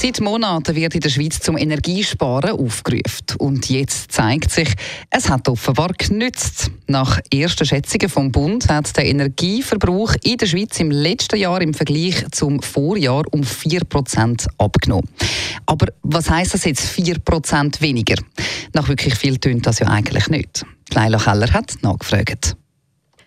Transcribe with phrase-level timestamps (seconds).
[0.00, 3.36] Seit Monaten wird in der Schweiz zum Energiesparen aufgerufen.
[3.38, 4.72] Und jetzt zeigt sich,
[5.10, 6.70] es hat offenbar genützt.
[6.86, 11.74] Nach ersten Schätzungen vom Bund hat der Energieverbrauch in der Schweiz im letzten Jahr im
[11.74, 15.08] Vergleich zum Vorjahr um 4% abgenommen.
[15.66, 18.22] Aber was heißt das jetzt 4% weniger?
[18.74, 20.64] Nach wirklich viel tönt das ja eigentlich nicht.
[20.94, 22.54] Leila Keller hat nachgefragt.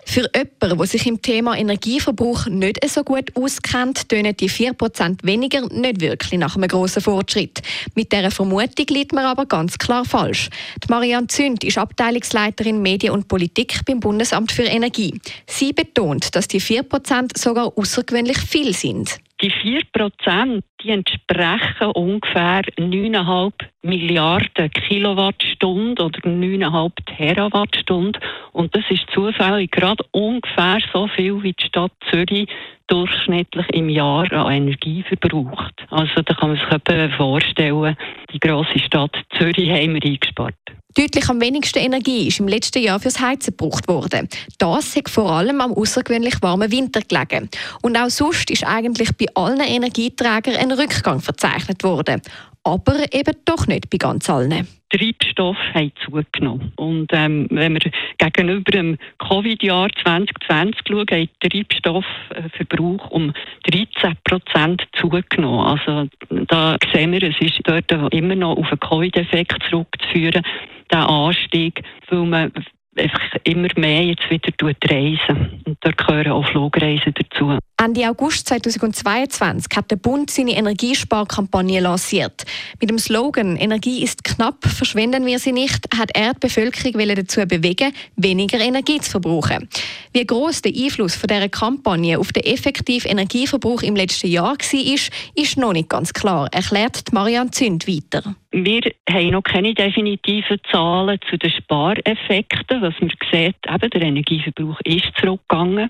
[0.05, 5.61] Für jemanden, der sich im Thema Energieverbrauch nicht so gut auskennt, tönen die 4% weniger
[5.73, 7.61] nicht wirklich nach einem grossen Fortschritt.
[7.95, 10.49] Mit dieser Vermutung liegt man aber ganz klar falsch.
[10.83, 15.19] Die Marianne Zünd ist Abteilungsleiterin Medien und Politik beim Bundesamt für Energie.
[15.47, 19.19] Sie betont, dass die 4% sogar außergewöhnlich viel sind.
[19.41, 28.21] Die 4 Prozent entsprechen ungefähr 9,5 Milliarden Kilowattstunden oder 9,5 Terawattstunden.
[28.51, 32.47] Und das ist zufällig gerade ungefähr so viel, wie die Stadt Zürich
[32.85, 35.87] durchschnittlich im Jahr an Energie verbraucht.
[35.89, 37.97] Also da kann man sich vorstellen,
[38.31, 40.53] die grosse Stadt Zürich haben wir eingespart.
[40.95, 44.27] Deutlich am wenigsten Energie ist im letzten Jahr fürs Heizen gebraucht worden.
[44.57, 47.49] Das hat vor allem am außergewöhnlich warmen Winter gelegen.
[47.81, 52.21] Und auch sonst ist eigentlich bei allen Energieträgern ein Rückgang verzeichnet worden.
[52.63, 54.67] Aber eben doch nicht bei ganz allen.
[54.91, 56.73] Treibstoff haben zugenommen.
[56.75, 63.33] Und ähm, wenn wir gegenüber dem Covid-Jahr 2020 schauen, hat der Treibstoffverbrauch um
[63.63, 65.65] 13 Prozent zugenommen.
[65.65, 66.09] Also
[66.47, 70.43] da sehen wir, es ist dort immer noch auf einen Covid-Effekt zurückzuführen
[70.91, 72.51] der Anstieg, weil man
[72.97, 74.51] einfach immer mehr jetzt wieder
[74.89, 75.61] reisen.
[75.65, 77.57] Und da gehören auch Flugreisen dazu.
[77.83, 82.43] Ende August 2022 hat der Bund seine Energiesparkampagne lanciert.
[82.79, 87.41] Mit dem Slogan Energie ist knapp, verschwenden wir sie nicht, hat er die Bevölkerung dazu
[87.47, 89.67] bewegen, weniger Energie zu verbrauchen.
[90.13, 95.11] Wie groß der Einfluss von dieser Kampagne auf den effektiven Energieverbrauch im letzten Jahr war,
[95.35, 98.35] ist noch nicht ganz klar, erklärt Marianne Zünd weiter.
[98.51, 102.80] Wir haben noch keine definitiven Zahlen zu den Spareffekten.
[102.81, 105.89] Was man sieht, eben der Energieverbrauch ist zurückgegangen.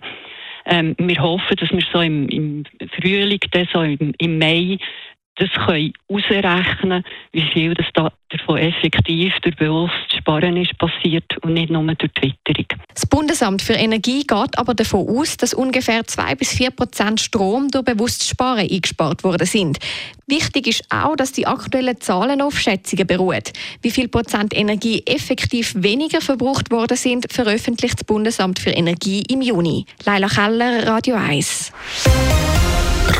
[0.66, 2.64] Ähm, wir hoffen, dass wir so im, im
[3.00, 3.40] Frühling,
[3.72, 4.78] so im, im Mai,
[5.42, 11.56] das können ausrechnen, wie viel das da davon effektiv durch bewusstes Sparen ist passiert und
[11.56, 12.68] nicht nur durch die Witterung.
[12.94, 17.70] Das Bundesamt für Energie geht aber davon aus, dass ungefähr 2 bis 4 Prozent Strom
[17.70, 19.80] durch bewusstes Sparen eingespart worden sind.
[20.28, 23.44] Wichtig ist auch, dass die aktuellen Zahlen auf Schätzungen beruhen.
[23.82, 29.42] Wie viel Prozent Energie effektiv weniger verbraucht worden sind, veröffentlicht das Bundesamt für Energie im
[29.42, 29.86] Juni.
[30.06, 31.72] Leila Keller, Radio 1.